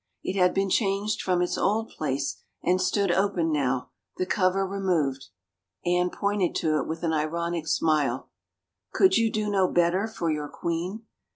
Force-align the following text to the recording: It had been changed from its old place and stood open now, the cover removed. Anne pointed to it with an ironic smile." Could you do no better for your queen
It 0.23 0.35
had 0.35 0.55
been 0.55 0.71
changed 0.71 1.21
from 1.21 1.43
its 1.43 1.59
old 1.59 1.89
place 1.89 2.41
and 2.63 2.81
stood 2.81 3.11
open 3.11 3.51
now, 3.51 3.91
the 4.17 4.25
cover 4.25 4.65
removed. 4.65 5.25
Anne 5.85 6.09
pointed 6.09 6.55
to 6.55 6.79
it 6.79 6.87
with 6.87 7.03
an 7.03 7.13
ironic 7.13 7.67
smile." 7.67 8.31
Could 8.95 9.19
you 9.19 9.31
do 9.31 9.47
no 9.51 9.67
better 9.67 10.07
for 10.07 10.31
your 10.31 10.47
queen 10.49 11.03